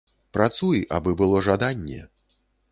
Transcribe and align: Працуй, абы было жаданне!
Працуй, 0.37 0.81
абы 0.97 1.15
было 1.21 1.45
жаданне! 1.51 2.01